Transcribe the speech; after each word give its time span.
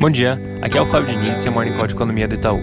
Bom 0.00 0.08
dia, 0.08 0.40
aqui 0.62 0.78
é 0.78 0.80
o 0.80 0.86
Fábio 0.86 1.14
Diniz, 1.14 1.36
seu 1.36 1.52
Morning 1.52 1.74
Call 1.74 1.86
de 1.86 1.94
Economia 1.94 2.26
do 2.26 2.34
Itaú. 2.34 2.62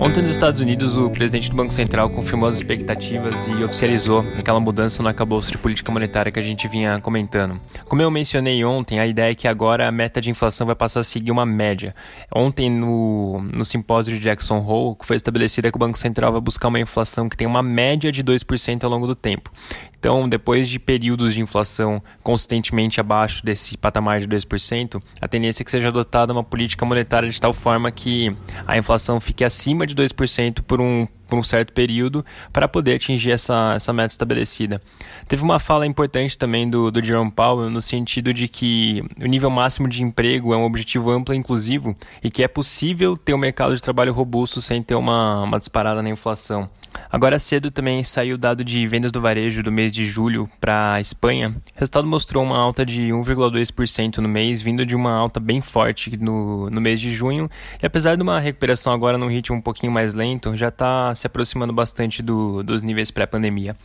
Ontem 0.00 0.20
nos 0.20 0.30
Estados 0.30 0.60
Unidos, 0.60 0.96
o 0.96 1.10
presidente 1.10 1.50
do 1.50 1.56
Banco 1.56 1.72
Central 1.72 2.08
confirmou 2.08 2.48
as 2.48 2.56
expectativas 2.56 3.48
e 3.48 3.64
oficializou 3.64 4.20
aquela 4.38 4.60
mudança 4.60 5.02
no 5.02 5.08
arcabouço 5.08 5.50
de 5.50 5.58
política 5.58 5.90
monetária 5.90 6.30
que 6.30 6.38
a 6.38 6.42
gente 6.42 6.68
vinha 6.68 7.00
comentando. 7.00 7.60
Como 7.88 8.00
eu 8.00 8.08
mencionei 8.08 8.64
ontem, 8.64 9.00
a 9.00 9.06
ideia 9.08 9.32
é 9.32 9.34
que 9.34 9.48
agora 9.48 9.88
a 9.88 9.90
meta 9.90 10.20
de 10.20 10.30
inflação 10.30 10.68
vai 10.68 10.76
passar 10.76 11.00
a 11.00 11.04
seguir 11.04 11.32
uma 11.32 11.44
média. 11.44 11.96
Ontem, 12.32 12.70
no, 12.70 13.42
no 13.52 13.64
simpósio 13.64 14.14
de 14.14 14.20
Jackson 14.20 14.58
Hole, 14.58 14.96
foi 15.02 15.16
estabelecida 15.16 15.68
que 15.68 15.76
o 15.76 15.80
Banco 15.80 15.98
Central 15.98 16.30
vai 16.30 16.40
buscar 16.40 16.68
uma 16.68 16.78
inflação 16.78 17.28
que 17.28 17.36
tem 17.36 17.46
uma 17.46 17.62
média 17.62 18.12
de 18.12 18.22
2% 18.22 18.84
ao 18.84 18.90
longo 18.90 19.06
do 19.08 19.16
tempo. 19.16 19.50
Então, 19.98 20.28
depois 20.28 20.68
de 20.68 20.78
períodos 20.78 21.34
de 21.34 21.40
inflação 21.40 22.00
consistentemente 22.22 23.00
abaixo 23.00 23.44
desse 23.44 23.76
patamar 23.76 24.20
de 24.20 24.28
2%, 24.28 25.02
a 25.20 25.26
tendência 25.26 25.62
é 25.62 25.64
que 25.64 25.72
seja 25.72 25.88
adotada 25.88 26.32
uma 26.32 26.44
política 26.44 26.86
monetária 26.86 27.28
de 27.28 27.40
tal 27.40 27.52
forma 27.52 27.90
que 27.90 28.32
a 28.64 28.78
inflação 28.78 29.18
fique 29.18 29.42
acima 29.42 29.87
de 29.88 29.94
2% 29.94 30.62
por 30.62 30.80
um, 30.80 31.06
por 31.26 31.38
um 31.38 31.42
certo 31.42 31.72
período 31.72 32.24
para 32.52 32.68
poder 32.68 32.94
atingir 32.94 33.30
essa, 33.30 33.72
essa 33.74 33.92
meta 33.92 34.12
estabelecida. 34.12 34.80
Teve 35.26 35.42
uma 35.42 35.58
fala 35.58 35.86
importante 35.86 36.36
também 36.36 36.68
do, 36.68 36.90
do 36.90 37.04
Jerome 37.04 37.30
Powell 37.30 37.70
no 37.70 37.80
sentido 37.80 38.32
de 38.32 38.48
que 38.48 39.02
o 39.20 39.26
nível 39.26 39.50
máximo 39.50 39.88
de 39.88 40.02
emprego 40.02 40.54
é 40.54 40.56
um 40.56 40.64
objetivo 40.64 41.10
amplo 41.10 41.34
e 41.34 41.38
inclusivo 41.38 41.96
e 42.22 42.30
que 42.30 42.42
é 42.42 42.48
possível 42.48 43.16
ter 43.16 43.34
um 43.34 43.38
mercado 43.38 43.74
de 43.74 43.82
trabalho 43.82 44.12
robusto 44.12 44.60
sem 44.60 44.82
ter 44.82 44.94
uma, 44.94 45.42
uma 45.42 45.58
disparada 45.58 46.02
na 46.02 46.10
inflação. 46.10 46.68
Agora 47.10 47.38
cedo 47.38 47.70
também 47.70 48.02
saiu 48.04 48.34
o 48.34 48.38
dado 48.38 48.64
de 48.64 48.86
vendas 48.86 49.10
do 49.10 49.20
varejo 49.20 49.62
do 49.62 49.72
mês 49.72 49.90
de 49.90 50.04
julho 50.04 50.48
para 50.60 50.94
a 50.94 51.00
Espanha. 51.00 51.54
O 51.74 51.78
resultado 51.78 52.06
mostrou 52.06 52.44
uma 52.44 52.58
alta 52.58 52.84
de 52.84 53.08
1,2% 53.08 54.18
no 54.18 54.28
mês, 54.28 54.60
vindo 54.60 54.84
de 54.84 54.94
uma 54.94 55.12
alta 55.12 55.40
bem 55.40 55.60
forte 55.60 56.16
no, 56.16 56.68
no 56.70 56.80
mês 56.80 57.00
de 57.00 57.10
junho. 57.10 57.50
E 57.82 57.86
apesar 57.86 58.16
de 58.16 58.22
uma 58.22 58.38
recuperação 58.38 58.92
agora 58.92 59.16
num 59.16 59.28
ritmo 59.28 59.56
um 59.56 59.60
pouquinho 59.60 59.90
mais 59.90 60.14
lento, 60.14 60.56
já 60.56 60.68
está 60.68 61.14
se 61.14 61.26
aproximando 61.26 61.72
bastante 61.72 62.22
do, 62.22 62.62
dos 62.62 62.82
níveis 62.82 63.10
pré-pandemia. 63.10 63.76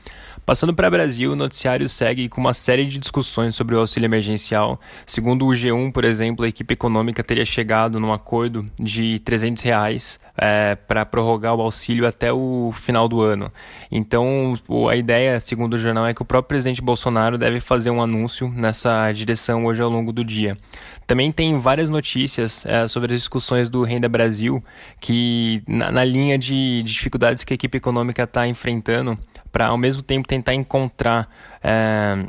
Passando 0.45 0.73
para 0.73 0.89
o 0.89 0.91
Brasil, 0.91 1.31
o 1.31 1.35
noticiário 1.37 1.87
segue 1.87 2.27
com 2.27 2.41
uma 2.41 2.53
série 2.53 2.85
de 2.85 2.97
discussões 2.97 3.55
sobre 3.55 3.75
o 3.75 3.79
auxílio 3.79 4.07
emergencial. 4.07 4.79
Segundo 5.05 5.45
o 5.45 5.51
G1, 5.51 5.91
por 5.93 6.03
exemplo, 6.03 6.43
a 6.43 6.49
equipe 6.49 6.73
econômica 6.73 7.23
teria 7.23 7.45
chegado 7.45 7.97
num 7.97 8.11
acordo 8.11 8.69
de 8.77 9.19
300 9.19 9.63
reais 9.63 10.19
é, 10.37 10.75
para 10.75 11.05
prorrogar 11.05 11.55
o 11.55 11.61
auxílio 11.61 12.05
até 12.05 12.33
o 12.33 12.71
final 12.73 13.02
do 13.07 13.21
ano. 13.21 13.51
Então, 13.91 14.55
a 14.89 14.95
ideia, 14.95 15.39
segundo 15.39 15.73
o 15.73 15.77
jornal, 15.77 16.05
é 16.05 16.13
que 16.13 16.21
o 16.21 16.25
próprio 16.25 16.49
presidente 16.49 16.81
Bolsonaro 16.81 17.37
deve 17.37 17.59
fazer 17.59 17.89
um 17.89 18.01
anúncio 18.01 18.49
nessa 18.49 19.11
direção 19.11 19.65
hoje 19.65 19.81
ao 19.81 19.89
longo 19.89 20.11
do 20.11 20.23
dia. 20.23 20.57
Também 21.05 21.31
tem 21.31 21.57
várias 21.57 21.89
notícias 21.89 22.65
é, 22.65 22.87
sobre 22.87 23.13
as 23.13 23.19
discussões 23.19 23.69
do 23.69 23.83
Renda 23.83 24.07
Brasil, 24.07 24.63
que 24.99 25.61
na, 25.67 25.91
na 25.91 26.03
linha 26.03 26.37
de, 26.37 26.83
de 26.83 26.93
dificuldades 26.93 27.43
que 27.43 27.53
a 27.53 27.55
equipe 27.55 27.77
econômica 27.77 28.23
está 28.23 28.47
enfrentando, 28.47 29.17
para 29.51 29.67
ao 29.67 29.77
mesmo 29.77 30.01
tempo 30.01 30.27
tentar 30.27 30.53
encontrar. 30.53 31.27
É, 31.63 32.25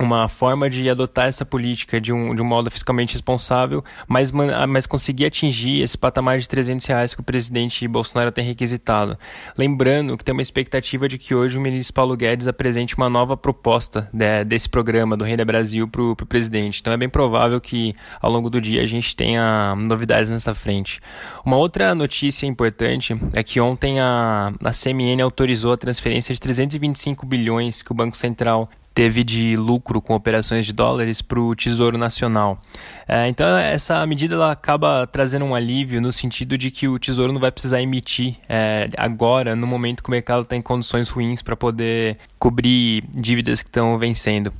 uma 0.00 0.26
forma 0.28 0.70
de 0.70 0.88
adotar 0.88 1.28
essa 1.28 1.44
política 1.44 2.00
de 2.00 2.12
um, 2.12 2.34
de 2.34 2.40
um 2.40 2.44
modo 2.44 2.70
fiscalmente 2.70 3.12
responsável, 3.12 3.84
mas, 4.08 4.32
mas 4.32 4.86
conseguir 4.86 5.26
atingir 5.26 5.82
esse 5.82 5.96
patamar 5.96 6.38
de 6.38 6.48
300 6.48 6.86
reais 6.86 7.14
que 7.14 7.20
o 7.20 7.24
presidente 7.24 7.86
Bolsonaro 7.86 8.32
tem 8.32 8.44
requisitado. 8.44 9.18
Lembrando 9.56 10.16
que 10.16 10.24
tem 10.24 10.32
uma 10.32 10.42
expectativa 10.42 11.06
de 11.06 11.18
que 11.18 11.34
hoje 11.34 11.58
o 11.58 11.60
ministro 11.60 11.94
Paulo 11.94 12.16
Guedes 12.16 12.48
apresente 12.48 12.96
uma 12.96 13.10
nova 13.10 13.36
proposta 13.36 14.08
de, 14.12 14.44
desse 14.44 14.68
programa 14.68 15.16
do 15.16 15.24
Renda 15.24 15.44
Brasil 15.44 15.86
para 15.86 16.02
o 16.02 16.16
presidente. 16.16 16.80
Então 16.80 16.92
é 16.92 16.96
bem 16.96 17.08
provável 17.08 17.60
que 17.60 17.94
ao 18.22 18.30
longo 18.30 18.48
do 18.48 18.60
dia 18.60 18.82
a 18.82 18.86
gente 18.86 19.14
tenha 19.14 19.74
novidades 19.76 20.30
nessa 20.30 20.54
frente. 20.54 20.98
Uma 21.44 21.56
outra 21.58 21.94
notícia 21.94 22.46
importante 22.46 23.14
é 23.34 23.42
que 23.42 23.60
ontem 23.60 24.00
a, 24.00 24.52
a 24.64 24.70
CMN 24.70 25.20
autorizou 25.22 25.74
a 25.74 25.76
transferência 25.76 26.34
de 26.34 26.40
325 26.40 27.26
bilhões 27.26 27.82
que 27.82 27.92
o 27.92 27.94
Banco 27.94 28.16
Central 28.16 28.68
teve 28.92 29.22
de 29.22 29.56
lucro 29.56 30.00
com 30.00 30.14
operações 30.14 30.66
de 30.66 30.72
dólares 30.72 31.22
para 31.22 31.40
o 31.40 31.54
Tesouro 31.54 31.96
Nacional. 31.96 32.60
É, 33.06 33.28
então, 33.28 33.56
essa 33.56 34.04
medida 34.06 34.34
ela 34.34 34.52
acaba 34.52 35.06
trazendo 35.06 35.44
um 35.44 35.54
alívio 35.54 36.00
no 36.00 36.12
sentido 36.12 36.58
de 36.58 36.70
que 36.70 36.88
o 36.88 36.98
Tesouro 36.98 37.32
não 37.32 37.40
vai 37.40 37.52
precisar 37.52 37.80
emitir 37.80 38.36
é, 38.48 38.88
agora, 38.96 39.54
no 39.54 39.66
momento 39.66 40.02
que 40.02 40.08
o 40.08 40.12
mercado 40.12 40.42
está 40.42 40.56
em 40.56 40.62
condições 40.62 41.08
ruins 41.10 41.42
para 41.42 41.56
poder 41.56 42.18
cobrir 42.38 43.04
dívidas 43.14 43.62
que 43.62 43.68
estão 43.68 43.96
vencendo. 43.98 44.52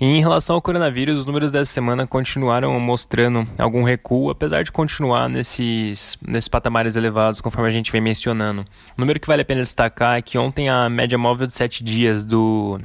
em 0.00 0.20
relação 0.20 0.56
ao 0.56 0.62
coronavírus, 0.62 1.20
os 1.20 1.26
números 1.26 1.50
dessa 1.50 1.72
semana 1.72 2.06
continuaram 2.06 2.78
mostrando 2.78 3.46
algum 3.58 3.82
recuo, 3.82 4.30
apesar 4.30 4.62
de 4.62 4.70
continuar 4.70 5.28
nesses, 5.28 6.16
nesses 6.26 6.48
patamares 6.48 6.96
elevados, 6.96 7.40
conforme 7.40 7.68
a 7.68 7.72
gente 7.72 7.90
vem 7.90 8.00
mencionando. 8.00 8.62
O 8.96 9.00
número 9.00 9.18
que 9.18 9.26
vale 9.26 9.42
a 9.42 9.44
pena 9.44 9.62
destacar 9.62 10.16
é 10.18 10.22
que 10.22 10.38
ontem 10.38 10.68
a 10.68 10.88
média 10.88 11.18
móvel 11.18 11.46
de 11.46 11.52
7 11.52 11.82
dias 11.82 12.24
do 12.24 12.80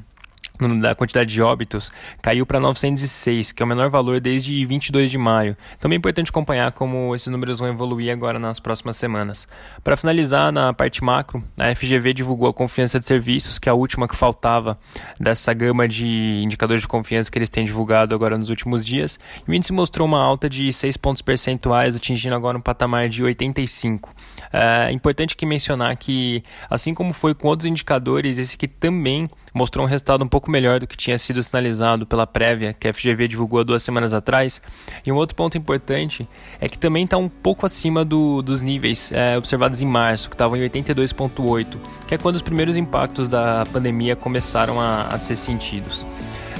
da 0.79 0.93
quantidade 0.93 1.31
de 1.31 1.41
óbitos 1.41 1.91
caiu 2.21 2.45
para 2.45 2.59
906, 2.59 3.51
que 3.51 3.63
é 3.63 3.65
o 3.65 3.67
menor 3.67 3.89
valor 3.89 4.19
desde 4.19 4.65
22 4.65 5.09
de 5.09 5.17
maio. 5.17 5.55
Também 5.79 5.95
é 5.95 5.99
importante 5.99 6.29
acompanhar 6.29 6.71
como 6.73 7.15
esses 7.15 7.27
números 7.27 7.59
vão 7.59 7.69
evoluir 7.69 8.11
agora 8.11 8.37
nas 8.37 8.59
próximas 8.59 8.97
semanas. 8.97 9.47
Para 9.83 9.95
finalizar, 9.95 10.51
na 10.51 10.73
parte 10.73 11.03
macro, 11.03 11.43
a 11.57 11.73
FGV 11.73 12.13
divulgou 12.13 12.49
a 12.49 12.53
confiança 12.53 12.99
de 12.99 13.05
serviços, 13.05 13.57
que 13.57 13.69
é 13.69 13.71
a 13.71 13.75
última 13.75 14.07
que 14.07 14.15
faltava 14.15 14.77
dessa 15.19 15.53
gama 15.53 15.87
de 15.87 16.41
indicadores 16.43 16.81
de 16.81 16.87
confiança 16.87 17.31
que 17.31 17.37
eles 17.37 17.49
têm 17.49 17.63
divulgado 17.63 18.13
agora 18.13 18.37
nos 18.37 18.49
últimos 18.49 18.85
dias. 18.85 19.19
E 19.47 19.51
o 19.51 19.53
índice 19.53 19.71
mostrou 19.71 20.07
uma 20.07 20.21
alta 20.21 20.49
de 20.49 20.71
6 20.73 20.97
pontos 20.97 21.21
percentuais, 21.21 21.95
atingindo 21.95 22.35
agora 22.35 22.57
um 22.57 22.61
patamar 22.61 23.07
de 23.07 23.23
85. 23.23 24.13
É 24.51 24.91
importante 24.91 25.35
que 25.35 25.45
mencionar 25.45 25.95
que, 25.95 26.43
assim 26.69 26.93
como 26.93 27.13
foi 27.13 27.33
com 27.33 27.47
outros 27.47 27.65
indicadores, 27.65 28.37
esse 28.37 28.55
aqui 28.55 28.67
também 28.67 29.29
mostrou 29.53 29.85
um 29.85 29.89
resultado 29.89 30.23
um 30.23 30.27
pouco 30.27 30.49
melhor 30.49 30.79
do 30.79 30.87
que 30.87 30.97
tinha 30.97 31.17
sido 31.17 31.41
sinalizado 31.41 32.05
pela 32.05 32.27
prévia 32.27 32.73
que 32.73 32.87
a 32.87 32.93
FGV 32.93 33.27
divulgou 33.27 33.63
duas 33.63 33.83
semanas 33.83 34.13
atrás. 34.13 34.61
E 35.05 35.11
um 35.11 35.15
outro 35.15 35.35
ponto 35.35 35.57
importante 35.57 36.27
é 36.59 36.67
que 36.67 36.77
também 36.77 37.03
está 37.03 37.17
um 37.17 37.29
pouco 37.29 37.65
acima 37.65 38.03
do, 38.03 38.41
dos 38.41 38.61
níveis 38.61 39.11
é, 39.11 39.37
observados 39.37 39.81
em 39.81 39.85
março, 39.85 40.29
que 40.29 40.35
estavam 40.35 40.57
em 40.57 40.67
82,8, 40.67 41.77
que 42.07 42.15
é 42.15 42.17
quando 42.17 42.35
os 42.35 42.41
primeiros 42.41 42.77
impactos 42.77 43.29
da 43.29 43.65
pandemia 43.71 44.15
começaram 44.15 44.79
a, 44.79 45.03
a 45.03 45.19
ser 45.19 45.35
sentidos. 45.35 46.05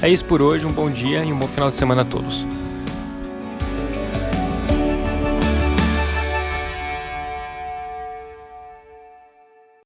É 0.01 0.09
isso 0.09 0.25
por 0.25 0.41
hoje, 0.41 0.65
um 0.65 0.71
bom 0.71 0.89
dia 0.89 1.23
e 1.23 1.33
um 1.33 1.37
bom 1.37 1.47
final 1.47 1.69
de 1.69 1.75
semana 1.75 2.03
a 2.03 2.05
todos. 2.05 2.45